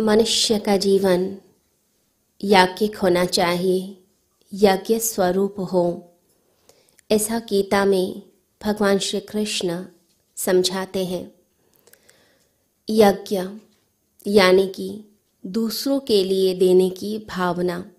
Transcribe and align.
मनुष्य 0.00 0.58
का 0.58 0.76
जीवन 0.76 1.38
याज्ञिक 2.44 2.96
होना 2.96 3.24
चाहिए, 3.24 4.04
यज्ञ 4.54 4.98
स्वरूप 4.98 5.54
हो। 5.72 6.12
ऐसा 7.10 7.38
गीता 7.38 7.84
में 7.84 8.22
भगवान 8.64 8.98
श्री 8.98 9.20
कृष्ण 9.20 9.84
समझाते 10.36 11.04
हैं। 11.04 11.34
यज्ञ 12.90 13.42
यानी 14.26 14.68
कि 14.68 15.04
दूसरों 15.46 16.00
के 16.00 16.24
लिए 16.24 16.54
देने 16.54 16.90
की 16.90 17.18
भावना, 17.18 17.90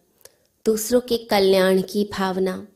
दूसरों 0.65 1.01
के 1.01 1.17
कल्याण 1.17 1.81
की 1.81 2.03
भावना, 2.03 2.67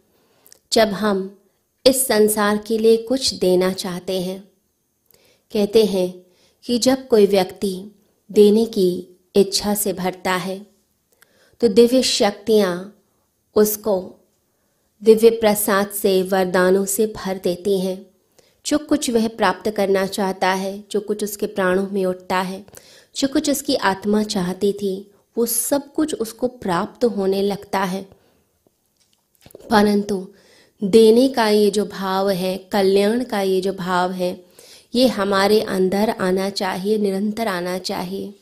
जब 0.71 0.87
हम 0.87 1.39
इस 1.85 2.07
संसार 2.07 2.57
के 2.57 2.77
लिए 2.77 2.97
कुछ 2.97 3.33
देना 3.33 3.73
चाहते 3.73 4.21
हैं। 4.21 4.51
कहते 5.51 5.85
हैं 5.85 6.25
कि 6.63 6.77
जब 6.77 7.07
कोई 7.07 7.25
व्यक्ति 7.25 7.95
देने 8.31 8.65
की 8.65 9.14
इच्छा 9.35 9.73
से 9.73 9.93
भरता 9.93 10.33
है। 10.33 10.67
तो 11.61 11.67
दिव्य 11.67 12.03
शक्तियाँ 12.03 12.99
उसको 13.55 14.15
दिव्य 15.03 15.29
प्रसाद 15.29 15.87
से, 15.87 16.23
वरदानों 16.23 16.85
से 16.85 17.07
भर 17.07 17.37
देती 17.37 17.79
हैं। 17.79 18.05
जो 18.65 18.77
कुछ 18.77 19.09
वह 19.09 19.27
प्राप्त 19.27 19.71
करना 19.71 20.05
चाहता 20.05 20.49
है, 20.49 20.83
जो 20.91 20.99
कुछ 20.99 21.23
उसके 21.23 21.45
प्राणों 21.45 21.87
में 21.87 22.05
उठता 22.05 22.37
है, 22.37 22.65
जो 23.15 23.27
कुछ 23.27 23.49
उसकी 23.49 23.75
आत्मा 23.75 24.23
चाहती 24.23 24.73
थी, 24.73 25.11
वो 25.37 25.45
सब 25.45 25.93
कुछ 25.93 26.15
उसको 26.15 26.47
प्राप्त 26.47 27.05
होने 27.05 27.41
लगता 27.41 27.79
है। 27.79 28.07
परंतु 29.69 30.27
देने 30.83 31.29
का 31.29 31.49
ये 31.49 31.71
जो 31.71 31.85
भाव 31.85 32.29
है, 32.29 32.57
कल्याण 32.57 33.23
का 33.23 33.41
ये 33.41 33.61
जो 33.61 33.73
भाव 33.73 34.11
है, 34.11 34.45
ये 34.95 35.07
हमारे 35.07 35.61
अंदर 35.61 36.09
आना 36.09 36.49
चाहिए, 36.49 36.97
निरंतर 36.97 37.47
आना 37.47 37.77
चाहिए। 37.77 38.33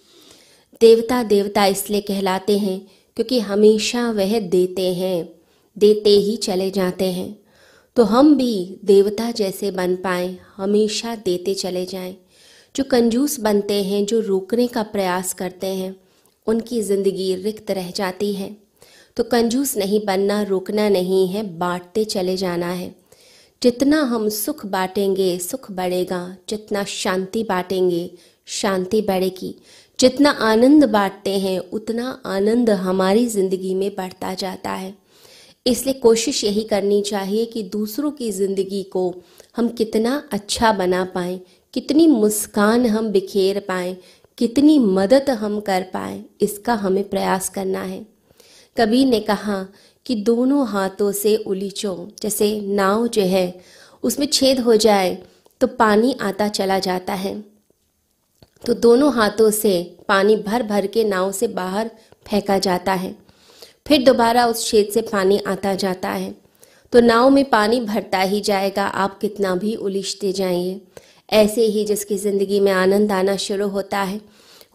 देवता 0.83 1.23
देवता 1.23 1.65
इसलिए 1.65 2.01
कहलाते 2.01 2.57
हैं 2.57 2.87
क्योंकि 3.15 3.39
हमेशा 3.39 4.11
वह 4.11 4.39
देते 4.39 4.93
हैं, 4.93 5.29
देते 5.77 6.09
ही 6.09 6.37
चले 6.37 6.71
जाते 6.71 7.05
हैं। 7.05 7.39
तो 7.95 8.03
हम 8.03 8.35
भी 8.35 8.79
देवता 8.85 9.31
जैसे 9.31 9.71
बन 9.71 9.95
पाए, 9.95 10.37
हमेशा 10.57 11.15
देते 11.15 11.53
चले 11.53 11.85
जाएँ। 11.85 12.17
जो 12.75 12.83
कंजूस 12.83 13.39
बनते 13.39 13.83
हैं, 13.83 14.05
जो 14.05 14.19
रोकने 14.19 14.67
का 14.67 14.83
प्रयास 14.83 15.33
करते 15.33 15.67
हैं, 15.67 15.95
उनकी 16.47 16.81
ज़िंदगी 16.81 17.35
रिक्त 17.35 17.71
रह 17.71 17.91
जाती 17.91 18.33
है। 18.33 18.57
तो 19.15 19.23
कंजूस 19.23 19.77
नहीं 19.77 20.05
बनना, 20.05 20.41
रोकना 20.41 20.89
नहीं 20.89 21.27
है, 21.27 21.57
बांटते 21.57 22.05
चले 22.05 22.37
जाना 22.37 22.69
है। 22.69 22.95
जितना 23.63 24.01
हम 24.01 24.29
सुख 24.29 24.65
बांटेंगे, 24.65 25.39
सुख 25.39 25.71
बढ़ेगा। 25.71 26.37
जितना 26.49 26.83
शांति 26.83 27.43
बांटेंगे, 27.43 28.11
शांति 28.45 29.01
बढ़ेगी। 29.01 29.55
जितना 30.03 30.29
आनंद 30.29 30.83
बांटते 30.83 31.37
हैं, 31.39 31.59
उतना 31.59 32.21
आनंद 32.25 32.69
हमारी 32.69 33.25
ज़िंदगी 33.27 33.73
में 33.75 33.95
बढ़ता 33.95 34.33
जाता 34.33 34.71
है। 34.71 34.93
इसलिए 35.65 35.93
कोशिश 35.93 36.43
यही 36.43 36.63
करनी 36.63 37.01
चाहिए 37.01 37.45
कि 37.45 37.63
दूसरों 37.63 38.11
की 38.11 38.31
ज़िंदगी 38.31 38.83
को 38.83 39.03
हम 39.55 39.67
कितना 39.69 40.29
अच्छा 40.31 40.71
बना 40.71 41.03
पाएँ, 41.05 41.39
कितनी 41.73 42.07
मुस्कान 42.07 42.85
हम 42.85 43.11
बिखेर 43.11 43.59
पाएँ, 43.59 43.97
कितनी 44.37 44.79
मदद 44.79 45.29
हम 45.29 45.59
कर 45.59 45.83
पाएँ, 45.83 46.23
इसका 46.41 46.73
हमें 46.73 47.09
प्रयास 47.09 47.49
करना 47.49 47.83
है। 47.83 48.05
कबीर 48.77 49.07
ने 49.07 49.19
कहा 49.19 49.67
कि 50.05 50.15
दोनों 50.15 50.67
हाथों 50.67 51.11
से 51.11 51.35
उलीचो, 51.37 52.09
जैसे 52.21 52.61
नाव 52.61 53.07
जो 53.07 53.21
है, 53.21 53.61
उसमें 54.03 54.27
छेद 54.27 54.59
हो 54.59 54.75
जाए 54.75 55.17
तो 55.61 55.67
पानी 55.67 56.15
आता 56.21 56.47
चला 56.47 56.79
जाता 56.79 57.13
है। 57.13 57.53
तो 58.65 58.73
दोनों 58.73 59.13
हाथों 59.13 59.51
से 59.51 59.92
पानी 60.13 60.35
भर 60.37 60.63
भर 60.63 60.85
के 60.87 61.03
नाव 61.03 61.31
से 61.31 61.47
बाहर 61.49 61.89
फेंका 62.27 62.57
जाता 62.59 62.93
है। 62.93 63.15
फिर 63.87 64.03
दोबारा 64.03 64.45
उस 64.47 64.65
छेद 64.67 64.89
से 64.93 65.01
पानी 65.03 65.39
आता 65.47 65.73
जाता 65.75 66.09
है। 66.09 66.33
तो 66.93 66.99
नाव 67.01 67.29
में 67.29 67.43
पानी 67.49 67.79
भरता 67.81 68.19
ही 68.19 68.41
जाएगा, 68.41 68.85
आप 68.85 69.17
कितना 69.19 69.55
भी 69.55 69.73
उलिझते 69.77 70.31
जाइए। 70.31 70.81
ऐसे 71.29 71.65
ही 71.65 71.85
जिसकी 71.85 72.17
ज़िंदगी 72.17 72.59
में 72.59 72.71
आनंद 72.71 73.11
आना 73.11 73.35
शुरू 73.37 73.67
होता 73.69 74.01
है, 74.01 74.19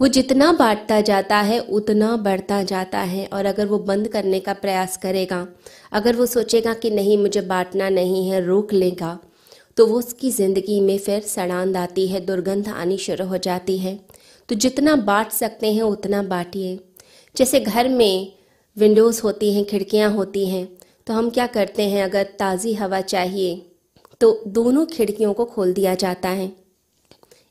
वो 0.00 0.08
जितना 0.08 0.52
बांटता 0.52 1.00
जाता 1.02 1.36
है, 1.42 1.58
उतना 1.60 2.16
बढ़ता 2.18 2.62
जाता 2.64 2.98
है। 3.00 3.26
और 3.26 3.46
अगर 3.46 3.66
वो 3.66 3.78
बंद 3.80 4.08
करने 4.08 4.40
का 4.40 4.52
प्रयास 4.54 4.96
करेगा, 4.96 5.46
अगर 5.92 6.16
वो 6.16 6.26
सोचेगा 6.26 6.74
कि 6.74 6.90
नहीं, 6.90 7.18
मुझे 7.18 7.40
बांटना 7.42 7.88
नहीं 7.90 8.28
है, 8.28 8.44
रोक 8.46 8.72
लेगा 8.74 9.18
तो 9.76 9.86
वो 9.86 9.98
उसकी 9.98 10.30
ज़िंदगी 10.30 10.80
में 10.80 10.98
फिर 10.98 11.20
सड़ांद 11.22 11.76
आती 11.76 12.06
है, 12.08 12.20
दुर्गंध 12.20 12.68
आनी 12.70 12.96
शुरू 12.98 13.26
हो 13.26 13.36
जाती 13.38 13.78
है। 13.78 13.98
तो 14.48 14.54
जितना 14.54 14.94
बांट 14.96 15.30
सकते 15.30 15.72
हैं, 15.72 15.82
उतना 15.82 16.22
बांटिए। 16.24 16.78
जैसे 17.34 17.60
घर 17.60 17.88
में 17.88 18.32
विंडोज़ 18.76 19.20
होती 19.22 19.52
हैं, 19.54 19.64
खिड़कियाँ 19.64 20.10
होती 20.10 20.46
हैं 20.46 20.66
तो 21.06 21.14
हम 21.14 21.28
क्या 21.30 21.46
करते 21.46 21.82
हैं, 21.82 22.02
अगर 22.04 22.24
ताज़ी 22.38 22.72
हवा 22.74 23.00
चाहिए 23.02 23.54
तो 24.20 24.42
दोनों 24.48 24.84
खिड़कियों 24.86 25.32
को 25.34 25.44
खोल 25.44 25.72
दिया 25.72 25.94
जाता 25.94 26.28
है। 26.30 26.50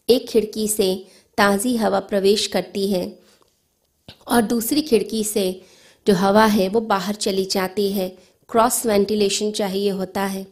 एक 0.09 0.27
खिड़की 0.29 0.67
से 0.67 0.93
ताज़ी 1.37 1.75
हवा 1.77 1.99
प्रवेश 2.01 2.45
करती 2.47 2.87
है 2.87 3.07
और 4.27 4.41
दूसरी 4.43 4.81
खिड़की 4.81 5.23
से 5.23 5.61
जो 6.07 6.13
हवा 6.13 6.45
है, 6.45 6.67
वो 6.69 6.81
बाहर 6.81 7.15
चली 7.15 7.45
जाती 7.45 7.91
है। 7.91 8.09
क्रॉस 8.49 8.85
वेंटिलेशन 8.85 9.51
चाहिए 9.51 9.89
होता 9.91 10.23
है। 10.25 10.45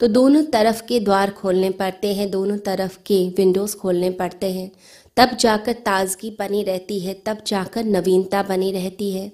तो 0.00 0.06
दोनों 0.08 0.42
तरफ़ 0.44 0.82
के 0.82 1.00
द्वार 1.00 1.30
खोलने 1.30 1.70
पड़ते 1.70 2.12
हैं, 2.14 2.30
दोनों 2.30 2.56
तरफ़ 2.58 2.98
के 3.06 3.28
विंडोज़ 3.28 3.76
खोलने 3.76 4.10
पड़ते 4.10 4.50
हैं। 4.52 4.70
तब 5.16 5.36
जाकर 5.36 5.72
ताजगी 5.84 6.30
बनी 6.38 6.62
रहती 6.62 6.98
है, 7.00 7.14
तब 7.16 7.42
जाकर 7.46 7.84
नवीनता 7.86 8.42
बनी 8.42 8.70
रहती 8.72 9.10
है। 9.12 9.30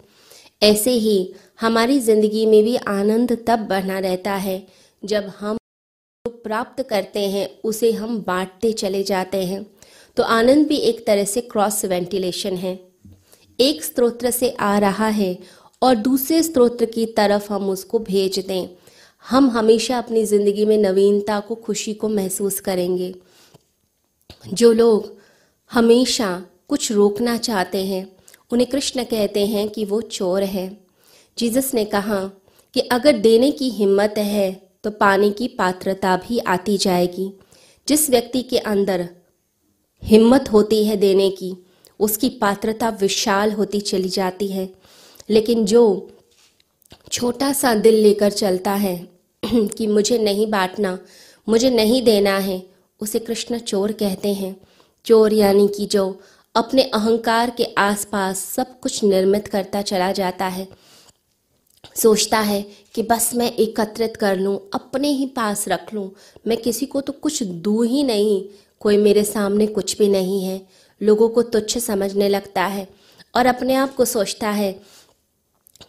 ऐसे 0.63 0.91
ही 0.93 1.33
हमारी 1.61 1.99
ज़िंदगी 2.01 2.45
में 2.47 2.63
भी 2.65 2.77
आनंद 2.77 3.37
तब 3.47 3.67
बना 3.69 3.99
रहता 3.99 4.35
है, 4.37 4.67
जब 5.03 5.33
हम 5.41 5.57
जो 6.25 6.31
प्राप्त 6.45 6.83
करते 6.83 7.21
हैं, 7.29 7.49
उसे 7.65 7.93
हम 7.93 8.19
बांटते 8.21 8.73
चले 8.75 9.03
जाते 9.03 9.45
हैं। 9.45 9.65
तो 10.17 10.23
आनंद 10.23 10.67
भी 10.69 10.77
एक 10.77 11.07
तरह 11.07 11.25
से 11.25 11.41
क्रॉस 11.43 11.85
वेंटिलेशन 11.85 12.57
है। 12.57 12.79
एक 13.59 13.85
स्त्रोत्र 13.85 14.31
से 14.31 14.51
आ 14.51 14.79
रहा 14.79 15.09
है 15.09 15.37
और 15.83 15.95
दूसरे 15.97 16.43
स्त्रोत्र 16.43 16.85
की 16.87 17.05
तरफ़ 17.17 17.53
हम 17.53 17.69
उसको 17.71 17.99
भेज 17.99 18.39
दें। 18.39 18.69
हम 19.25 19.49
हमेशा 19.51 19.99
अपनी 19.99 20.25
ज़िंदगी 20.25 20.65
में 20.65 20.77
नवीनता 20.79 21.39
को, 21.41 21.55
खुशी 21.55 21.95
को 21.95 22.09
महसूस 22.09 22.61
करेंगे। 22.61 23.15
जो 24.49 24.73
लोग 24.73 25.17
हमेशा 25.73 26.47
कुछ 26.69 26.91
रोकना 26.93 27.37
चाहते 27.37 27.85
हैं। 27.87 28.17
उन्हें 28.53 28.69
कृष्ण 28.71 29.05
कहते 29.05 29.47
हैं 29.47 29.69
कि 29.69 29.85
वो 29.85 30.01
चोर 30.01 30.43
है। 30.43 30.81
जीसस 31.39 31.71
ने 31.75 31.85
कहा 31.85 32.25
कि 32.75 32.81
अगर 32.81 33.19
देने 33.19 33.51
की 33.51 33.69
हिम्मत 33.69 34.15
है 34.19 34.51
तो 34.85 34.91
पाने 34.91 35.31
की 35.31 35.49
पात्रता 35.49 36.17
भी 36.17 36.39
आती 36.39 36.77
जाएगी। 36.79 37.33
जिस 37.89 38.11
व्यक्ति 38.11 38.43
के 38.43 38.59
अंदर 38.59 39.09
हिम्मत 40.05 40.49
होती 40.53 40.85
है 40.85 40.97
देने 40.97 41.31
की, 41.31 41.55
उसकी 42.01 42.29
पात्रता 42.29 42.89
विशाल 42.89 43.53
होती 43.53 43.81
चली 43.81 44.09
जाती 44.09 44.49
है। 44.49 44.69
लेकिन 45.31 45.65
जो 45.65 46.11
छोटा 47.13 47.53
सा 47.53 47.75
दिल 47.75 47.95
लेकर 47.95 48.31
चलता 48.31 48.75
है 48.75 49.09
कि 49.45 49.87
मुझे 49.87 50.19
नहीं 50.19 50.51
बांटना, 50.51 50.99
मुझे 51.49 51.71
नहीं 51.71 52.03
देना 52.03 52.39
है, 52.39 52.63
उसे 53.01 53.19
कृष्ण 53.19 53.59
चोर 53.59 53.93
कहते 53.93 54.33
हैं। 54.33 54.57
चोर 55.07 55.33
यानी 55.33 55.69
कि 55.69 55.87
जो 55.87 56.21
अपने 56.55 56.83
अहंकार 56.85 57.51
के 57.51 57.65
आसपास 57.79 58.39
सब 58.47 58.79
कुछ 58.81 59.03
निर्मित 59.05 59.49
करता 59.49 59.83
चला 59.83 60.11
जाता 60.13 60.47
है। 60.47 60.67
सोचता 61.97 62.39
है 62.39 62.61
कि 62.95 63.03
बस 63.03 63.31
मैं 63.35 63.51
एकत्रित 63.53 64.17
कर 64.17 64.37
लूँ, 64.37 64.59
अपने 64.75 65.09
ही 65.09 65.27
पास 65.27 65.65
रख 65.69 65.95
लूँ। 65.95 66.11
मैं 66.47 66.57
किसी 66.57 66.87
को 66.87 67.01
तो 67.01 67.13
कुछ 67.13 67.43
दूँ 67.43 67.87
ही 67.87 68.03
नहीं, 68.03 68.43
कोई 68.81 68.97
मेरे 68.97 69.25
सामने 69.25 69.67
कुछ 69.67 69.99
भी 69.99 70.09
नहीं 70.09 70.43
है। 70.45 70.61
लोगों 71.01 71.29
को 71.29 71.43
तुच्छ 71.43 71.79
समझने 71.79 72.29
लगता 72.29 72.65
है 72.67 72.87
और 73.35 73.47
अपने 73.47 73.75
आप 73.75 73.95
को 73.95 74.05
सोचता 74.05 74.51
है 74.51 74.73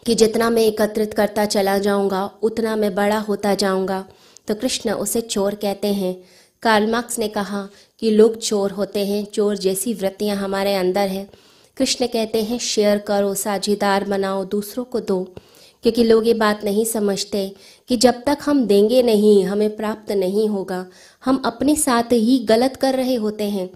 कि 0.06 0.14
जितना 0.14 0.50
मैं 0.50 0.62
एकत्रित 0.62 1.14
करता 1.14 1.44
चला 1.46 1.78
जाऊँगा, 1.78 2.24
उतना 2.42 2.76
मैं 2.76 2.94
बड़ा 2.94 3.18
होता 3.18 3.54
जाऊँगा। 3.54 4.04
तो 4.48 4.54
कृष्ण 4.54 4.92
उसे 4.92 5.20
चोर 5.20 5.54
कहते 5.54 5.88
हैं। 5.88 6.14
कार्ल 6.62 6.90
मार्क्स 6.90 7.18
ने 7.18 7.28
कहा 7.28 7.68
कि 8.00 8.10
लोग 8.10 8.38
चोर 8.38 8.70
होते 8.70 9.06
हैं, 9.06 9.24
चोर 9.24 9.56
जैसी 9.56 9.94
वृत्तियाँ 9.94 10.36
हमारे 10.36 10.74
अंदर 10.74 11.08
हैं। 11.08 11.30
कृष्ण 11.76 12.06
कहते 12.06 12.42
हैं, 12.42 12.58
शेयर 12.58 12.98
करो, 12.98 13.34
साझेदार 13.34 14.04
बनाओ, 14.04 14.44
दूसरों 14.44 14.84
को 14.84 15.00
दो। 15.00 15.34
क्योंकि 15.82 16.04
लोग 16.04 16.26
ये 16.26 16.34
बात 16.34 16.64
नहीं 16.64 16.84
समझते 16.84 17.54
कि 17.88 17.96
जब 17.96 18.22
तक 18.26 18.38
हम 18.42 18.66
देंगे 18.66 19.02
नहीं, 19.02 19.44
हमें 19.44 19.76
प्राप्त 19.76 20.12
नहीं 20.12 20.48
होगा। 20.48 20.86
हम 21.24 21.42
अपने 21.44 21.76
साथ 21.76 22.12
ही 22.12 22.38
गलत 22.38 22.76
कर 22.76 22.94
रहे 22.94 23.14
होते 23.14 23.44
हैं। 23.44 23.70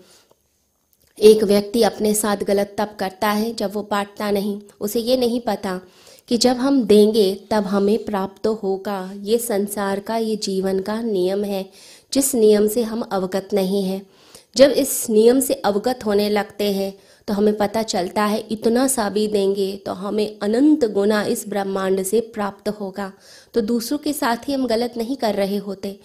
एक 1.23 1.45
व्यक्ति 1.45 1.83
अपने 1.83 2.15
साथ 2.15 2.37
गलत 2.37 2.75
तब 2.79 2.97
करता 2.99 3.31
है 3.31 3.55
जब 3.55 3.75
वो 3.75 3.89
बांटता 3.91 4.31
नहीं। 4.31 4.61
उसे 4.81 5.01
ये 5.01 5.17
नहीं 5.17 5.41
पता 5.41 5.81
कि 6.29 6.37
जब 6.37 6.57
हम 6.57 6.83
देंगे, 6.83 7.41
तब 7.51 7.65
हमें 7.65 8.05
प्राप्त 8.05 8.47
होगा। 8.47 9.13
ये 9.21 9.39
संसार 9.39 10.01
का, 10.01 10.17
ये 10.17 10.37
जीवन 10.37 10.81
का 10.81 11.03
नियम 11.03 11.45
है, 11.45 11.71
जिस 12.13 12.35
नियम 12.35 12.69
से 12.69 12.83
हम 12.83 13.01
अवगत 13.01 13.49
नहीं 13.53 13.83
हैं। 13.83 14.07
जब 14.55 14.71
इस 14.71 15.09
नियम 15.11 15.41
से 15.41 15.55
अवगत 15.55 16.05
होने 16.07 16.29
लगते 16.31 16.73
हैं 16.73 16.93
तो 17.29 17.35
हमें 17.35 17.57
पता 17.57 17.83
चलता 17.85 18.25
है 18.25 18.39
इतना 18.51 18.87
सा 18.89 19.09
भी 19.11 19.27
देंगे 19.29 19.71
तो 19.77 19.93
हमें 19.95 20.39
अनंत 20.43 20.85
गुना 20.93 21.23
इस 21.25 21.49
ब्रह्मांड 21.49 22.03
से 22.03 22.21
प्राप्त 22.35 22.69
होगा। 22.71 23.13
तो 23.55 23.61
दूसरों 23.63 23.99
के 23.99 24.13
साथ 24.13 24.49
ही 24.49 24.53
हम 24.53 24.67
गलत 24.67 24.95
नहीं 24.97 25.17
कर 25.17 25.35
रहे 25.35 25.57
होते। 25.59 25.99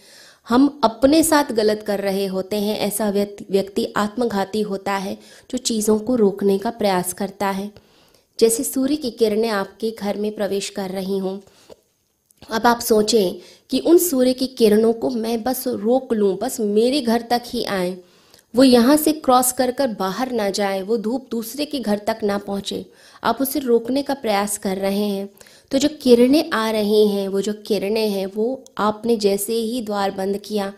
हम 0.47 0.79
अपने 0.83 1.21
साथ 1.23 1.51
गलत 1.51 1.83
कर 1.87 1.99
रहे 1.99 2.25
होते 2.27 2.55
हैं, 2.55 2.77
ऐसा 2.79 3.09
व्यक्ति 3.09 3.85
आत्मघाती 3.97 4.61
होता 4.61 4.93
है 4.93 5.17
जो 5.49 5.57
चीज़ों 5.59 5.97
को 5.99 6.15
रोकने 6.15 6.57
का 6.57 6.69
प्रयास 6.71 7.13
करता 7.13 7.49
है। 7.49 7.71
जैसे 8.39 8.63
सूर्य 8.63 8.95
की 8.95 9.11
किरणें 9.11 9.49
आपके 9.49 9.91
घर 9.91 10.17
में 10.17 10.31
प्रवेश 10.35 10.69
कर 10.69 10.89
रही 10.89 11.17
हों। 11.17 11.37
अब 12.49 12.67
आप 12.67 12.79
सोचें 12.79 13.35
कि 13.69 13.79
उन 13.79 13.97
सूर्य 13.99 14.33
की 14.33 14.47
किरणों 14.47 14.93
को 14.93 15.09
मैं 15.09 15.41
बस 15.43 15.63
रोक 15.67 16.13
लूँ, 16.13 16.37
बस 16.37 16.59
मेरे 16.59 17.01
घर 17.01 17.21
तक 17.21 17.43
ही 17.45 17.63
आए। 17.65 17.97
वो 18.53 18.63
यहाँ 18.63 18.95
से 18.97 19.11
क्रॉस 19.15 19.51
कर 19.51 19.71
कर 19.71 19.87
बाहर 19.89 20.31
ना 20.31 20.49
जाए, 20.49 20.81
वो 20.81 20.97
धूप 20.97 21.27
दूसरे 21.31 21.65
के 21.65 21.79
घर 21.79 21.97
तक 22.07 22.19
ना 22.23 22.37
पहुँचे। 22.37 22.85
आप 23.23 23.41
उसे 23.41 23.59
रोकने 23.59 24.03
का 24.03 24.13
प्रयास 24.13 24.57
कर 24.57 24.77
रहे 24.77 25.05
हैं। 25.05 25.29
तो 25.71 25.77
जो 25.77 25.89
किरणें 26.01 26.49
आ 26.51 26.69
रही 26.71 27.07
हैं, 27.07 27.27
वो 27.27 27.41
जो 27.41 27.53
किरणें 27.67 28.09
हैं, 28.09 28.25
वो 28.27 28.63
आपने 28.77 29.15
जैसे 29.17 29.53
ही 29.53 29.81
द्वार 29.81 30.11
बंद 30.11 30.37
किया, 30.45 30.71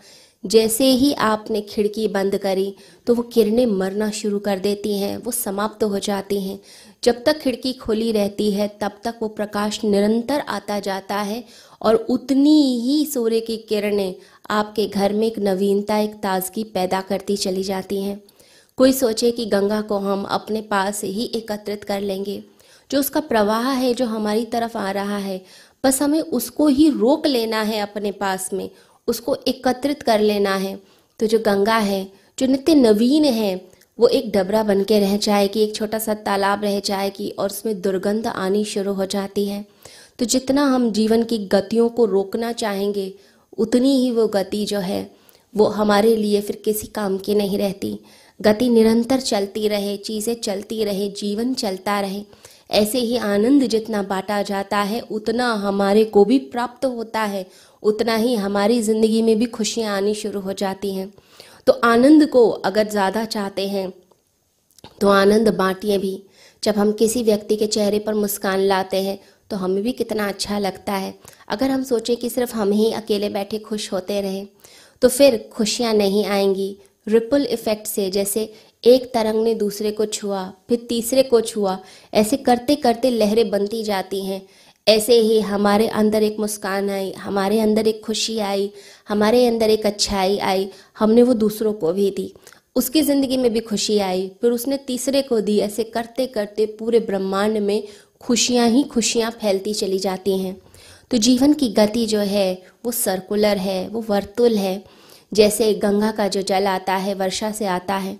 जैसे 0.44 0.84
ही 0.84 1.12
आपने 1.14 1.60
खिड़की 1.62 2.06
बंद 2.08 2.36
करी 2.36 2.74
तो 3.06 3.14
वो 3.14 3.22
किरणें 3.24 3.66
मरना 3.68 4.10
शुरू 4.12 4.38
कर 4.38 4.58
देती 4.58 4.98
हैं, 4.98 5.16
वो 5.16 5.30
समाप्त 5.32 5.84
हो 5.84 5.98
जाती 5.98 6.40
हैं। 6.40 6.58
जब 7.04 7.24
तक 7.24 7.38
खिड़की 7.38 7.72
खोली 7.72 8.12
रहती 8.12 8.50
है, 8.50 8.78
तब 8.80 8.92
तक 9.04 9.14
वो 9.22 9.28
प्रकाश 9.28 9.84
निरंतर 9.84 10.40
आता 10.40 10.80
जाता 10.80 11.16
है 11.16 11.44
और 11.82 11.94
उतनी 11.94 12.80
ही 12.80 13.06
सूर्य 13.06 13.40
की 13.40 13.56
किरणें 13.56 14.14
आपके 14.50 14.86
घर 14.86 15.12
में 15.12 15.26
एक 15.26 15.38
नवीनता, 15.38 15.98
एक 15.98 16.14
ताजगी 16.14 16.64
पैदा 16.64 17.00
करती 17.00 17.36
चली 17.36 17.62
जाती 17.62 18.02
हैं। 18.02 18.22
कोई 18.76 18.92
सोचे 18.92 19.30
कि 19.30 19.46
गंगा 19.46 19.80
को 19.80 19.98
हम 19.98 20.22
अपने 20.22 20.60
पास 20.60 21.04
ही 21.04 21.24
एकत्रित 21.24 21.84
कर 21.84 22.00
लेंगे। 22.00 22.44
जो 22.90 23.00
उसका 23.00 23.20
प्रवाह 23.20 23.70
है, 23.70 23.94
जो 23.94 24.06
हमारी 24.06 24.44
तरफ़ 24.44 24.78
आ 24.78 24.90
रहा 24.90 25.16
है, 25.16 25.44
बस 25.84 26.02
हमें 26.02 26.20
उसको 26.20 26.66
ही 26.66 26.90
रोक 26.90 27.26
लेना 27.26 27.62
है 27.62 27.80
अपने 27.80 28.12
पास 28.12 28.52
में, 28.52 28.70
उसको 29.06 29.36
एकत्रित 29.48 30.02
कर 30.02 30.20
लेना 30.20 30.56
है। 30.56 30.82
तो 31.18 31.26
जो 31.26 31.38
गंगा 31.38 31.78
है, 31.78 32.12
जो 32.38 32.46
नित्य 32.46 32.74
नवीन 32.74 33.24
है 33.24 33.71
वो 33.98 34.08
एक 34.08 34.30
डबरा 34.32 34.62
बन 34.62 34.82
के 34.84 35.00
रह 35.00 35.16
जाएगी 35.16 35.60
एक 35.60 35.74
छोटा 35.74 35.98
सा 35.98 36.14
तालाब 36.14 36.64
रह 36.64 36.80
जाएगी 36.80 37.28
और 37.30 37.46
उसमें 37.46 37.80
दुर्गंध 37.80 38.26
आनी 38.26 38.64
शुरू 38.64 38.92
हो 38.92 39.06
जाती 39.06 39.46
है। 39.46 39.64
तो 40.18 40.24
जितना 40.24 40.64
हम 40.64 40.90
जीवन 40.92 41.22
की 41.22 41.38
गतियों 41.38 41.88
को 41.88 42.04
रोकना 42.04 42.52
चाहेंगे, 42.52 43.14
उतनी 43.58 43.96
ही 43.96 44.10
वो 44.10 44.26
गति 44.26 44.64
जो 44.66 44.78
है, 44.78 45.10
वो 45.54 45.66
हमारे 45.66 46.16
लिए 46.16 46.40
फिर 46.40 46.62
किसी 46.64 46.86
काम 46.86 47.18
की 47.18 47.34
नहीं 47.34 47.58
रहती। 47.58 47.98
गति 48.40 48.68
निरंतर 48.68 49.20
चलती 49.20 49.68
रहे, 49.68 49.96
चीज़ें 49.96 50.34
चलती 50.34 50.84
रहे, 50.84 51.08
जीवन 51.08 51.54
चलता 51.54 52.00
रहे। 52.00 52.24
ऐसे 52.70 52.98
ही 52.98 53.16
आनंद 53.16 53.62
जितना 53.62 54.02
बांटा 54.02 54.42
जाता 54.42 54.78
है, 54.78 55.00
उतना 55.00 55.52
हमारे 55.52 56.04
को 56.04 56.24
भी 56.24 56.38
प्राप्त 56.38 56.84
होता 56.84 57.20
है, 57.20 57.46
उतना 57.82 58.16
ही 58.16 58.34
हमारी 58.34 58.80
ज़िंदगी 58.82 59.22
में 59.22 59.38
भी 59.38 59.46
खुशियाँ 59.46 59.96
आनी 59.96 60.14
शुरू 60.14 60.40
हो 60.40 60.52
जाती 60.52 60.94
हैं। 60.94 61.12
तो 61.66 61.72
आनंद 61.84 62.26
को 62.28 62.48
अगर 62.48 62.88
ज़्यादा 62.88 63.24
चाहते 63.26 63.66
हैं 63.68 63.92
तो 65.00 65.08
आनंद 65.10 65.48
बांटिए 65.56 65.98
भी। 65.98 66.22
जब 66.62 66.74
हम 66.74 66.92
किसी 66.94 67.22
व्यक्ति 67.22 67.56
के 67.56 67.66
चेहरे 67.68 67.98
पर 67.98 68.14
मुस्कान 68.14 68.60
लाते 68.60 69.02
हैं 69.02 69.18
तो 69.50 69.56
हमें 69.56 69.82
भी 69.82 69.92
कितना 69.92 70.26
अच्छा 70.28 70.58
लगता 70.58 70.92
है। 70.94 71.14
अगर 71.48 71.70
हम 71.70 71.82
सोचें 71.84 72.16
कि 72.16 72.30
सिर्फ़ 72.30 72.54
हम 72.54 72.72
ही 72.72 72.92
अकेले 72.94 73.28
बैठे 73.30 73.58
खुश 73.60 73.92
होते 73.92 74.20
रहें 74.20 74.46
तो 75.02 75.08
फिर 75.08 75.36
खुशियाँ 75.52 75.92
नहीं 75.94 76.24
आएँगी। 76.26 76.76
रिपल 77.06 77.46
इफ़ेक्ट 77.46 77.86
से 77.86 78.10
जैसे 78.10 78.52
एक 78.84 79.04
तरंग 79.14 79.42
ने 79.44 79.54
दूसरे 79.54 79.90
को 79.90 80.04
छुआ, 80.06 80.44
फिर 80.68 80.86
तीसरे 80.88 81.22
को 81.22 81.40
छुआ, 81.42 81.78
ऐसे 82.12 82.36
करते 82.38 82.76
करते 82.76 83.10
लहरें 83.10 83.50
बनती 83.50 83.82
जाती 83.84 84.24
हैं। 84.24 84.40
ऐसे 84.86 85.20
ही 85.20 85.40
हमारे 85.40 85.86
अंदर 85.88 86.22
एक 86.22 86.36
मुस्कान 86.40 86.90
आई, 86.90 87.12
हमारे 87.12 87.60
अंदर 87.60 87.86
एक 87.86 88.04
खुशी 88.04 88.38
आई, 88.38 88.70
हमारे 89.08 89.46
अंदर 89.46 89.70
एक 89.70 89.86
अच्छाई 89.86 90.38
आई, 90.38 90.68
हमने 90.98 91.22
वो 91.22 91.34
दूसरों 91.34 91.72
को 91.72 91.92
भी 91.92 92.10
दी। 92.10 92.32
उसकी 92.76 93.02
ज़िंदगी 93.02 93.36
में 93.36 93.52
भी 93.52 93.60
खुशी 93.60 93.98
आई, 93.98 94.30
फिर 94.40 94.50
उसने 94.50 94.76
तीसरे 94.76 95.22
को 95.22 95.40
दी। 95.40 95.58
ऐसे 95.58 95.84
करते 95.84 96.26
करते 96.26 96.66
पूरे 96.66 97.00
ब्रह्मांड 97.00 97.58
में 97.58 97.82
खुशियाँ 98.20 98.68
ही 98.68 98.82
खुशियाँ 98.82 99.30
फैलती 99.30 99.74
चली 99.74 99.98
जाती 99.98 100.38
हैं। 100.38 100.56
तो 101.10 101.16
जीवन 101.16 101.52
की 101.52 101.68
गति 101.68 102.06
जो 102.06 102.18
है, 102.18 102.62
वो 102.84 102.92
सर्कुलर 102.92 103.56
है, 103.56 103.88
वो 103.88 104.04
वर्तुल 104.08 104.56
है। 104.56 104.84
जैसे 105.32 105.74
गंगा 105.74 106.10
का 106.10 106.28
जो 106.28 106.42
जल 106.42 106.66
आता 106.66 106.94
है, 106.94 107.14
वर्षा 107.14 107.50
से 107.50 107.66
आता 107.66 107.94
है। 107.94 108.18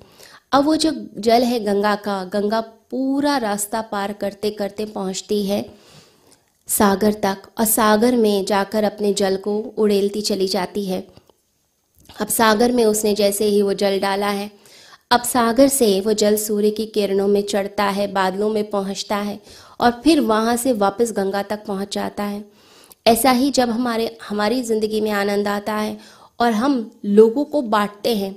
अब 0.53 0.64
वो 0.64 0.76
जो 0.76 0.91
जल 1.19 1.43
है 1.43 1.61
गंगा 1.61 1.94
का, 1.94 2.25
गंगा 2.25 2.61
पूरा 2.61 3.37
रास्ता 3.37 3.81
पार 3.82 4.12
करते 4.12 4.50
करते 4.50 4.85
पहुँचती 4.85 5.47
है। 5.47 5.64
सागर 6.69 7.12
तक, 7.23 7.43
और 7.59 7.64
सागर 7.67 8.17
में 8.17 8.44
जाकर 8.44 8.85
अपने 8.85 9.12
जल 9.14 9.37
को 9.38 9.59
उड़ेलती 9.79 10.20
चली 10.23 10.47
जाती 10.49 10.85
है। 10.85 11.06
अब 12.20 12.29
सागर 12.29 12.73
में 12.73 12.85
उसने 12.85 13.14
जैसे 13.14 13.44
ही 13.44 13.61
वो 13.62 13.73
जल 13.75 13.99
डाला 14.00 14.29
है, 14.29 14.50
अब 15.11 15.23
सागर 15.23 15.69
से 15.69 16.00
वो 16.00 16.12
जल 16.14 16.37
सूर्य 16.37 16.70
की 16.70 16.87
किरणों 16.87 17.26
में 17.29 17.43
चढ़ता 17.43 17.85
है, 17.87 18.06
बादलों 18.12 18.49
में 18.50 18.70
पहुँचता 18.70 19.17
है, 19.19 19.38
और 19.81 20.00
फिर 20.05 20.20
वहाँ 20.23 20.56
से 20.56 20.73
वापस 20.75 21.12
गंगा 21.12 21.43
तक 21.43 21.64
पहुँच 21.67 21.94
जाता 21.94 22.25
है। 22.25 22.44
ऐसा 23.06 23.31
ही 23.32 23.50
जब 23.50 23.70
हमारे, 23.70 24.17
हमारी 24.23 24.62
ज़िंदगी 24.62 25.00
में 25.00 25.11
आनंद 25.12 25.49
आता 25.49 25.75
है, 25.75 25.97
और 26.41 26.53
हम 26.53 26.91
लोगों 27.06 27.44
को 27.44 27.62
बांटते 27.62 28.14
हैं 28.17 28.35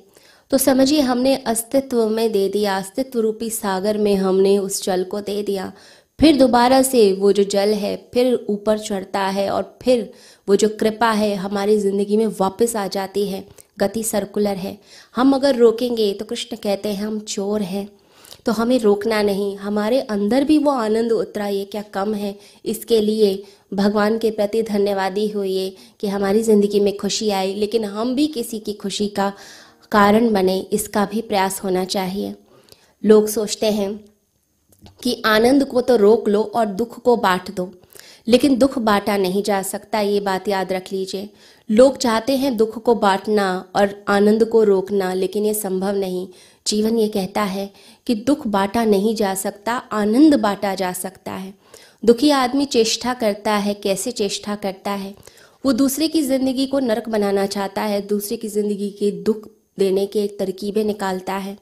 तो 0.51 0.57
समझिए 0.57 1.01
हमने 1.01 1.35
अस्तित्व 1.37 2.07
में 2.09 2.31
दे 2.31 2.47
दिया, 2.49 2.77
अस्तित्व 2.77 3.19
रूपी 3.19 3.49
सागर 3.49 3.97
में 3.97 4.15
हमने 4.15 4.57
उस 4.57 4.83
जल 4.83 5.03
को 5.03 5.19
दे 5.21 5.41
दिया। 5.43 5.71
फिर 6.19 6.37
दोबारा 6.37 6.81
से 6.81 7.11
वो 7.13 7.31
जो 7.31 7.43
जल 7.45 7.73
है, 7.73 7.95
फिर 8.13 8.33
ऊपर 8.49 8.77
चढ़ता 8.79 9.21
है 9.27 9.49
और 9.49 9.77
फिर 9.83 10.09
वो 10.47 10.55
जो 10.55 10.69
कृपा 10.79 11.11
है 11.11 11.33
हमारी 11.35 11.77
ज़िंदगी 11.79 12.17
में 12.17 12.27
वापस 12.39 12.75
आ 12.75 12.85
जाती 12.87 13.25
है, 13.27 13.43
गति 13.79 14.03
सर्कुलर 14.03 14.55
है। 14.57 14.77
हम 15.15 15.33
अगर 15.35 15.55
रोकेंगे 15.55 16.13
तो 16.13 16.25
कृष्ण 16.25 16.57
कहते 16.57 16.89
हैं, 16.89 17.03
हम 17.03 17.19
चोर 17.19 17.61
हैं 17.63 17.87
तो 18.45 18.51
हमें 18.51 18.77
रोकना 18.79 19.21
नहीं। 19.23 19.55
हमारे 19.57 19.99
अंदर 20.01 20.43
भी 20.43 20.57
वो 20.57 20.71
आनंद 20.71 21.11
उतरा 21.11 21.47
ये 21.47 21.63
क्या 21.65 21.81
कम 21.93 22.13
है? 22.13 22.35
इसके 22.65 22.99
लिए 23.01 23.43
भगवान 23.73 24.17
के 24.17 24.31
प्रति 24.31 24.61
धन्यवादी 24.63 25.27
हुए 25.29 25.69
कि 25.99 26.07
हमारी 26.07 26.41
ज़िंदगी 26.43 26.79
में 26.79 26.95
खुशी 26.97 27.29
आई। 27.31 27.53
लेकिन 27.55 27.85
हम 27.85 28.15
भी 28.15 28.27
किसी 28.29 28.59
की 28.59 28.73
खुशी 28.75 29.07
का 29.09 29.31
कारण 29.91 30.31
बने, 30.33 30.59
इसका 30.59 31.05
भी 31.05 31.21
प्रयास 31.23 31.61
होना 31.63 31.85
चाहिए। 31.85 32.33
लोग 33.03 33.27
सोचते 33.27 33.71
हैं 33.71 33.89
कि 35.03 35.21
आनंद 35.25 35.65
को 35.65 35.81
तो 35.81 35.95
रोक 35.95 36.27
लो 36.29 36.41
और 36.45 36.65
दुख 36.65 36.99
को 36.99 37.15
बांट 37.17 37.53
दो, 37.55 37.69
लेकिन 38.27 38.57
दुख 38.57 38.77
बांटा 38.79 39.17
नहीं 39.17 39.43
जा 39.43 39.61
सकता, 39.63 39.99
ये 39.99 40.19
बात 40.19 40.47
याद 40.47 40.73
रख 40.73 40.91
लीजिए। 40.91 41.29
लोग 41.69 41.97
चाहते 41.97 42.35
हैं 42.37 42.55
दुख 42.57 42.77
को 42.83 42.95
बांटना 42.95 43.47
और 43.75 43.93
आनंद 44.07 44.45
को 44.45 44.63
रोकना, 44.63 45.13
लेकिन 45.13 45.45
ये 45.45 45.53
संभव 45.53 45.95
नहीं। 45.95 46.27
जीवन 46.65 46.97
ये 46.97 47.07
कहता 47.09 47.41
है 47.43 47.69
कि 48.07 48.15
दुख 48.17 48.45
बांटा 48.47 48.83
नहीं 48.85 49.15
जा 49.15 49.33
सकता, 49.35 49.73
आनंद 49.73 50.35
बांटा 50.35 50.73
जा 50.75 50.91
सकता 50.93 51.31
है। 51.31 51.53
दुखी 52.03 52.29
आदमी 52.31 52.65
चेष्टा 52.67 53.13
करता 53.13 53.53
है, 53.53 53.73
कैसे 53.73 54.11
चेष्टा 54.11 54.55
करता 54.55 54.91
है? 54.91 55.13
वो 55.63 55.73
दूसरे 55.73 56.07
की 56.07 56.21
ज़िंदगी 56.21 56.65
को 56.65 56.79
नरक 56.79 57.09
बनाना 57.09 57.45
चाहता 57.47 57.81
है, 57.81 58.01
दूसरे 58.07 58.37
की 58.37 58.47
ज़िंदगी 58.49 58.89
के 58.89 59.11
दुख 59.23 59.47
देने 59.79 60.05
के 60.07 60.27
तरकीबें 60.39 60.83
निकालता 60.83 61.33
है। 61.35 61.57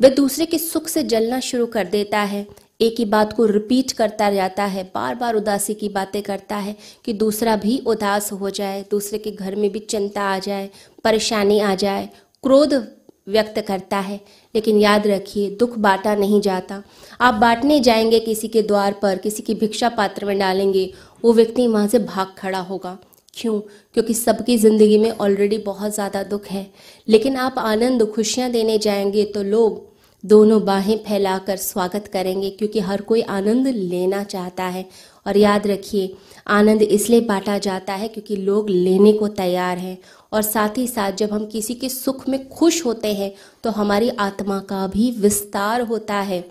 वह 0.00 0.08
दूसरे 0.08 0.46
के 0.46 0.58
सुख 0.58 0.88
से 0.88 1.02
जलना 1.02 1.40
शुरू 1.40 1.66
कर 1.66 1.84
देता 1.84 2.20
है। 2.20 2.46
एक 2.80 2.94
ही 2.98 3.04
बात 3.04 3.32
को 3.32 3.46
रिपीट 3.46 3.92
करता 3.92 4.30
जाता 4.30 4.64
है 4.64 4.92
बार 4.94 5.14
बार 5.14 5.34
उदासी 5.34 5.74
की 5.74 5.88
बातें 5.88 6.22
करता 6.22 6.56
है 6.56 6.76
कि 7.04 7.12
दूसरा 7.12 7.56
भी 7.56 7.82
उदास 7.86 8.32
हो 8.32 8.50
जाए, 8.50 8.84
दूसरे 8.90 9.18
के 9.18 9.30
घर 9.30 9.56
में 9.56 9.72
भी 9.72 9.78
चिंता 9.78 10.22
आ 10.22 10.38
जाए, 10.38 10.70
परेशानी 11.04 11.60
आ 11.60 11.74
जाए, 11.74 12.08
क्रोध 12.42 12.74
व्यक्त 13.28 13.60
करता 13.60 13.98
है। 13.98 14.20
लेकिन 14.54 14.78
याद 14.78 15.06
रखिए, 15.06 15.50
दुख 15.50 15.78
बांटा 15.78 16.14
नहीं 16.14 16.40
जाता। 16.40 16.82
आप 17.20 17.34
बांटने 17.34 17.80
जाएँगे 17.80 18.20
किसी 18.20 18.48
के 18.48 18.62
द्वार 18.62 18.92
पर, 18.92 19.18
किसी 19.18 19.42
की 19.42 19.54
भिक्षा 19.54 19.88
पात्र 19.88 20.24
में 20.24 20.38
डालेंगे, 20.38 20.94
वो 21.24 21.32
व्यक्ति 21.32 21.66
वहाँ 21.66 21.88
से 21.88 21.98
भाग 21.98 22.34
खड़ा 22.38 22.60
होगा। 22.60 22.98
क्यों 23.36 23.58
क्योंकि 23.94 24.14
सबकी 24.14 24.56
ज़िंदगी 24.58 24.98
में 24.98 25.10
ऑलरेडी 25.10 25.58
बहुत 25.60 25.94
ज़्यादा 25.94 26.22
दुख 26.24 26.46
है। 26.46 26.66
लेकिन 27.08 27.36
आप 27.38 27.58
आनंद, 27.58 28.06
खुशियाँ 28.06 28.50
देने 28.50 28.78
जाएँगे 28.78 29.24
तो 29.26 29.42
लोग 29.44 29.82
दोनों 30.24 30.64
बाहें 30.64 30.96
फैलाकर 30.98 31.56
स्वागत 31.56 32.06
करेंगे, 32.12 32.50
क्योंकि 32.50 32.80
हर 32.80 33.00
कोई 33.02 33.22
आनंद 33.22 33.66
लेना 33.68 34.22
चाहता 34.24 34.64
है। 34.66 34.84
और 35.26 35.36
याद 35.36 35.66
रखिए, 35.66 36.14
आनंद 36.48 36.82
इसलिए 36.82 37.20
बांटा 37.22 37.56
जाता 37.58 37.92
है 37.94 38.08
क्योंकि 38.08 38.36
लोग 38.38 38.70
लेने 38.70 39.12
को 39.12 39.28
तैयार 39.30 39.78
हैं। 39.78 39.98
और 40.32 40.42
साथ 40.42 40.78
ही 40.78 40.86
साथ 40.88 41.12
जब 41.12 41.32
हम 41.32 41.46
किसी 41.46 41.74
के 41.74 41.88
सुख 41.88 42.28
में 42.28 42.48
खुश 42.48 42.84
होते 42.86 43.12
हैं 43.14 43.32
तो 43.64 43.70
हमारी 43.72 44.08
आत्मा 44.20 44.58
का 44.60 44.86
भी 44.88 45.10
विस्तार 45.18 45.80
होता 45.82 46.20
है। 46.22 46.44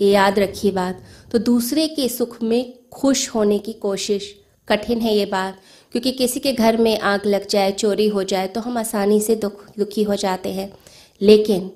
ये 0.00 0.10
याद 0.10 0.38
रखिए 0.38 0.70
बात। 0.72 1.02
तो 1.32 1.38
दूसरे 1.40 1.86
के 1.88 2.08
सुख 2.08 2.42
में 2.42 2.72
खुश 2.92 3.28
होने 3.28 3.58
की 3.58 3.72
कोशिश, 3.72 4.34
कठिन 4.68 5.00
है 5.00 5.14
ये 5.16 5.24
बात। 5.26 5.58
क्योंकि 5.92 6.12
किसी 6.12 6.40
के 6.40 6.52
घर 6.52 6.76
में 6.76 6.98
आग 6.98 7.26
लग 7.26 7.46
जाए, 7.46 7.72
चोरी 7.72 8.08
हो 8.08 8.22
जाए 8.22 8.46
तो 8.46 8.60
हम 8.60 8.78
आसानी 8.78 9.20
से 9.20 9.36
दुख 9.36 9.64
दुखी 9.78 10.02
हो 10.02 10.14
जाते 10.14 10.52
हैं। 10.52 10.72
लेकिन 11.20 11.70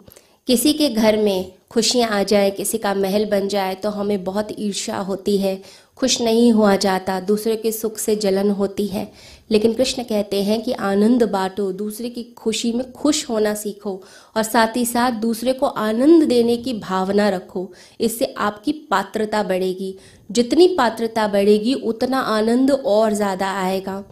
किसी 0.46 0.72
के 0.72 0.88
घर 0.88 1.16
में 1.16 1.52
खुशियाँ 1.74 2.08
आ 2.10 2.22
जाए, 2.22 2.50
किसी 2.50 2.78
का 2.78 2.94
महल 2.94 3.24
बन 3.26 3.48
जाए 3.48 3.74
तो 3.74 3.90
हमें 3.90 4.22
बहुत 4.24 4.48
ईर्ष्या 4.58 4.98
होती 4.98 5.36
है। 5.38 5.60
खुश 5.96 6.20
नहीं 6.20 6.52
हुआ 6.52 6.74
जाता, 6.76 7.18
दूसरे 7.20 7.54
के 7.56 7.72
सुख 7.72 7.98
से 7.98 8.14
जलन 8.16 8.50
होती 8.50 8.86
है। 8.86 9.10
लेकिन 9.50 9.72
कृष्ण 9.74 10.02
कहते 10.02 10.42
हैं 10.42 10.60
कि 10.62 10.72
आनंद 10.72 11.22
बांटो, 11.22 11.70
दूसरे 11.72 12.08
की 12.08 12.22
खुशी 12.36 12.72
में 12.72 12.92
खुश 12.92 13.28
होना 13.28 13.54
सीखो 13.54 14.02
और 14.36 14.42
साथ 14.42 14.76
ही 14.76 14.84
साथ 14.86 15.12
दूसरे 15.20 15.52
को 15.52 15.66
आनंद 15.66 16.22
देने 16.22 16.56
की 16.56 16.72
भावना 16.74 17.28
रखो। 17.28 17.70
इससे 18.00 18.32
आपकी 18.38 18.72
पात्रता 18.90 19.42
बढ़ेगी। 19.42 19.94
जितनी 20.30 20.68
पात्रता 20.68 21.26
बढ़ेगी, 21.28 21.74
उतना 21.74 22.20
आनंद 22.20 22.70
और 22.70 23.12
ज़्यादा 23.12 23.50
आएगा। 23.54 24.02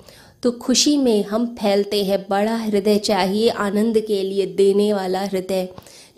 तो 0.42 0.50
खुशी 0.52 0.96
में 0.96 1.24
हम 1.24 1.46
फैलते 1.60 2.04
हैं, 2.04 2.24
बड़ा 2.30 2.56
हृदय 2.56 2.98
चाहिए 2.98 3.48
आनंद 3.48 4.00
के 4.00 4.22
लिए, 4.22 4.46
देने 4.46 4.92
वाला 4.92 5.24
हृदय। 5.24 5.68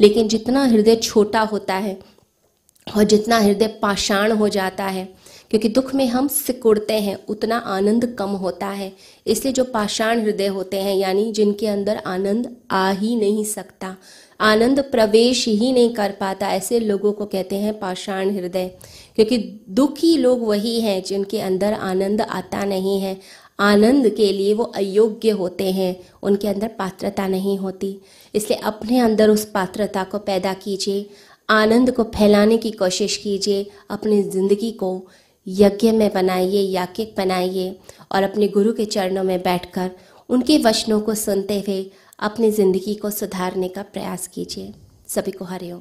लेकिन 0.01 0.29
जितना 0.29 0.65
हृदय 0.65 0.97
छोटा 0.97 1.41
होता 1.41 1.75
है 1.75 1.99
और 2.97 3.05
जितना 3.05 3.39
हृदय 3.39 3.67
पाषाण 3.67 4.33
हो 4.33 4.49
जाता 4.49 4.85
है, 4.85 5.09
क्योंकि 5.51 5.69
दुख 5.69 5.95
में 5.95 6.07
हम 6.07 6.29
सिकुड़ते 6.29 6.95
हैं, 6.95 7.27
उतना 7.29 7.57
आनंद 7.57 8.17
कम 8.19 8.31
होता 8.31 8.67
है। 8.67 8.93
इसलिए 9.27 9.53
जो 9.53 9.65
पाषाण 9.65 10.21
हृदय 10.21 10.47
होते 10.47 10.77
हैं, 10.77 10.97
यानी 10.97 11.33
जिनके 11.33 11.67
अंदर 11.67 11.97
आनंद 11.97 12.57
आ 12.71 12.91
ही 12.91 13.17
नहीं 13.17 13.45
सकता, 13.45 13.97
आनंद 14.41 14.81
प्रवेश 14.81 15.49
ही 15.49 15.73
नहीं 15.73 15.95
कर 15.95 16.13
पाता, 16.13 16.49
ऐसे 16.49 16.81
लोगों 16.81 17.13
को 17.13 17.27
कहते 17.27 17.57
हैं 17.57 17.79
पाषाण 17.79 18.31
हृदय। 18.31 18.71
क्योंकि 19.15 19.61
दुखी 19.71 20.17
लोग 20.17 20.43
वही 20.43 20.81
हैं 20.81 21.03
जिनके 21.03 21.41
अंदर 21.41 21.73
आनंद 21.73 22.21
आता 22.21 22.65
नहीं 22.65 23.01
है। 23.01 23.21
आनंद 23.59 24.09
के 24.09 24.33
लिए 24.33 24.55
वो 24.55 24.65
अयोग्य 24.77 25.31
होते 25.31 25.71
हैं। 25.73 25.97
उनके 26.23 26.49
अंदर 26.49 26.69
पात्रता 26.79 27.27
नहीं 27.29 27.59
होती। 27.59 27.99
इसलिए 28.35 28.59
अपने 28.61 28.99
अंदर 28.99 29.31
उस 29.31 29.45
पात्रता 29.51 30.05
को 30.05 30.19
पैदा 30.21 30.53
कीजिए, 30.55 31.09
आनंद 31.49 31.91
को 31.91 32.03
फैलाने 32.15 32.57
की 32.57 32.71
कोशिश 32.73 33.17
कीजिए, 33.17 33.71
अपनी 33.91 34.23
ज़िंदगी 34.23 34.71
को 34.73 35.07
यज्ञ 35.47 35.91
में 35.93 36.11
बनाइए, 36.13 36.61
याकिक 36.61 37.15
बनाइए 37.17 37.79
और 38.13 38.23
अपने 38.23 38.49
गुरु 38.49 38.73
के 38.73 38.85
चरणों 38.87 39.25
में 39.25 39.39
बैठकर 39.43 39.91
उनके 40.29 40.59
वचनों 40.59 41.01
को 41.01 41.15
सुनते 41.15 41.59
हुए 41.61 41.91
अपनी 42.19 42.51
ज़िंदगी 42.51 42.95
को 42.95 43.11
सुधारने 43.11 43.69
का 43.69 43.83
प्रयास 43.85 44.27
कीजिए। 44.27 44.73
सभी 45.09 45.31
को 45.31 45.45
हरिओम 45.45 45.81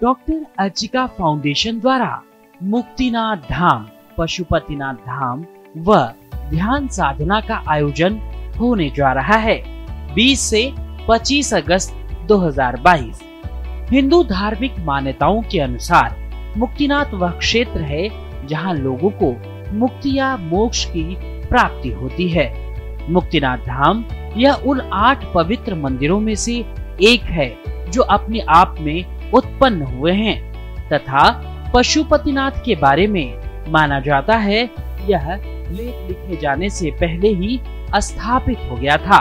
डॉक्टर 0.00 0.44
अर्चिका 0.58 1.06
फाउंडेशन 1.06 1.80
द्वारा 1.80 2.22
मुक्तिनाथ 2.60 3.36
धाम, 3.50 3.88
पशुपतिनाथ 4.18 4.94
धाम 5.06 5.44
व 5.78 5.96
ध्यान 6.50 6.88
साधना 6.88 7.40
का 7.40 7.62
आयोजन 7.68 8.20
होने 8.60 8.90
जा 8.96 9.12
रहा 9.12 9.36
है। 9.36 9.62
20 10.14 10.40
से 10.40 10.72
25 11.08 11.52
अगस्त 11.54 11.94
2022 12.28 13.22
हिंदू 13.90 14.22
धार्मिक 14.24 14.78
मान्यताओं 14.78 15.42
के 15.42 15.60
अनुसार 15.60 16.16
मुक्तिनाथ 16.56 17.14
वह 17.14 17.30
क्षेत्र 17.30 17.80
है 17.80 18.08
जहाँ 18.46 18.74
लोगों 18.74 19.10
को 19.22 19.32
मुक्ति 19.74 20.18
या 20.18 20.36
मोक्ष 20.36 20.84
की 20.84 21.02
प्राप्ति 21.48 21.88
होती 21.90 22.28
है। 22.28 22.48
मुक्तिनाथ 23.10 23.58
धाम 23.58 24.04
यह 24.36 24.52
उन 24.52 24.80
आठ 24.92 25.24
पवित्र 25.34 25.74
मंदिरों 25.74 26.20
में 26.20 26.34
से 26.34 26.54
एक 27.02 27.22
है 27.22 27.48
जो 27.90 28.02
अपने 28.02 28.40
आप 28.48 28.76
में 28.80 29.30
उत्पन्न 29.30 29.82
हुए 29.82 30.12
हैं 30.12 30.38
तथा 30.88 31.30
पशुपतिनाथ 31.74 32.64
के 32.64 32.74
बारे 32.74 33.06
में 33.06 33.70
माना 33.70 34.00
जाता 34.00 34.36
है। 34.36 34.62
यह 35.08 35.34
लेख 35.70 36.08
लिखे 36.08 36.36
जाने 36.36 36.70
से 36.70 36.90
पहले 36.90 37.28
ही 37.34 37.60
स्थापित 37.96 38.58
हो 38.70 38.76
गया 38.76 38.96
था। 38.96 39.20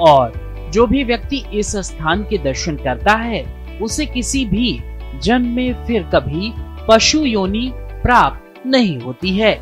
और 0.00 0.42
जो 0.74 0.86
भी 0.86 1.04
व्यक्ति 1.04 1.42
इस 1.54 1.76
स्थान 1.86 2.22
के 2.30 2.38
दर्शन 2.38 2.76
करता 2.76 3.12
है, 3.12 3.44
उसे 3.82 4.06
किसी 4.06 4.44
भी 4.44 4.78
जन्म 5.22 5.48
में 5.48 5.84
फिर 5.86 6.02
कभी 6.14 6.52
पशु 6.88 7.18
योनि 7.18 7.70
प्राप्त 8.02 8.66
नहीं 8.66 8.98
होती 9.00 9.36
है। 9.36 9.52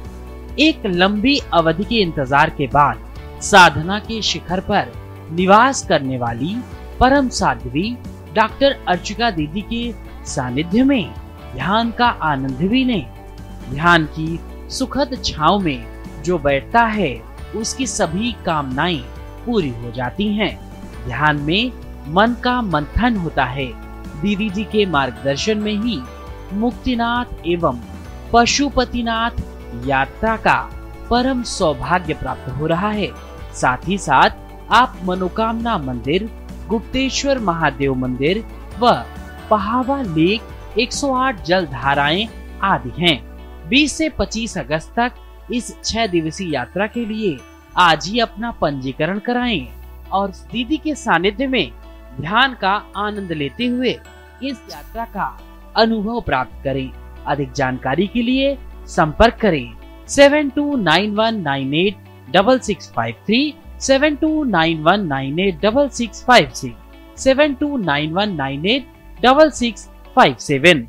एक 0.61 0.83
लंबी 0.87 1.39
अवधि 1.55 1.85
के 1.85 2.01
इंतज़ार 2.03 2.51
के 2.51 2.67
बाद 2.67 3.43
साधना 3.43 3.99
के 3.99 4.21
शिखर 4.23 4.61
पर 4.61 4.93
निवास 5.33 5.87
करने 5.89 6.19
वाली 6.19 6.55
परम 7.01 7.29
साध्वी 7.29 7.91
डॉक्टर 8.35 8.77
अर्चिका 8.89 9.31
दीदी 9.31 9.61
के 9.73 9.93
सानिध्य 10.27 10.83
में 10.85 11.13
ध्यान 11.55 11.91
का 11.91 12.07
आनंद 12.23 12.59
भी 12.69 12.85
ने 12.85 13.01
ध्यान 13.71 14.05
की 14.19 14.39
सुखद 14.71 15.17
छाव 15.25 15.59
में 15.59 15.92
जो 16.23 16.39
बैठता 16.39 16.85
है, 16.85 17.23
उसकी 17.57 17.87
सभी 17.87 18.33
कामनाएँ 18.47 19.05
पूरी 19.47 19.71
हो 19.71 19.91
जाती 19.91 20.29
हैं। 20.35 20.73
ध्यान 21.07 21.37
में 21.37 21.73
मन 22.09 22.37
का 22.45 22.63
मंथन 22.63 23.17
होता 23.17 23.45
है। 23.45 23.67
दीदी 24.21 24.51
जी 24.51 24.65
के 24.65 24.87
मार्गदर्शन 24.87 25.59
में 25.59 25.75
ही 25.75 26.01
मुक्तिनाथ 26.53 27.47
एवं 27.47 27.81
पशुपतिनाथ 28.33 29.43
यात्रा 29.87 30.37
का 30.37 30.71
परम 31.11 31.43
सौभाग्य 31.43 32.15
प्राप्त 32.15 32.49
हो 32.49 32.67
रहा 32.67 32.89
है। 32.89 33.11
साथ 33.55 33.89
ही 33.89 33.99
साथ 33.99 34.31
आप 34.71 34.99
मनोकामना 35.05 35.79
मंदिर, 35.79 36.31
गुप्तेश्वर 36.69 37.39
महादेव 37.39 37.95
मंदिर 37.95 38.45
व 38.79 39.05
पहावा 39.51 40.03
लेक 40.03 40.43
108 40.79 41.45
जल 41.45 41.67
धाराएँ 41.67 42.29
आदि 42.63 42.93
हैं। 42.99 43.33
20 43.69 43.93
से 43.93 44.09
25 44.09 44.59
अगस्त 44.59 44.93
तक 44.97 45.13
इस 45.51 45.77
छह 45.85 46.07
दिवसीय 46.07 46.53
यात्रा 46.55 46.87
के 46.87 47.05
लिए 47.07 47.37
आज 47.81 48.09
ही 48.09 48.19
अपना 48.21 48.51
पंजीकरण 48.61 49.19
कराएँ 49.19 49.67
और 50.13 50.31
दीदी 50.53 50.77
के 50.77 50.95
सानिध्य 50.95 51.47
में 51.47 51.71
ध्यान 52.21 52.55
का 52.55 52.73
आनंद 52.97 53.33
लेते 53.33 53.67
हुए 53.67 53.91
इस 54.43 54.61
यात्रा 54.73 55.05
का 55.05 55.27
अनुभव 55.77 56.21
प्राप्त 56.21 56.63
करें। 56.65 56.91
अधिक 57.27 57.53
जानकारी 57.53 58.07
के 58.07 58.23
लिए 58.23 58.57
संपर्क 58.89 59.35
करें 59.41 59.73
seven 60.09 60.49
two 60.51 60.75
nine 60.77 61.15
one 61.15 61.41
nine 61.43 61.75
eight 61.75 61.97
double 62.31 62.59
six 62.59 62.93
five 62.93 63.15
three, 63.27 63.55
seven 63.81 64.17
two 64.17 64.45
nine 64.45 64.83
one 64.83 65.07
nine 65.07 65.39
eight 65.39 65.61
double 65.61 65.89
six 65.89 66.25
five 66.25 66.51
six, 66.55 67.23
seven 67.23 67.55
two 67.55 67.77
nine 67.77 68.13
one 68.13 68.35
nine 68.35 68.67
eight 68.67 68.87
double 69.21 69.51
six 69.51 69.89
five 70.17 70.35
seven. 70.41 70.87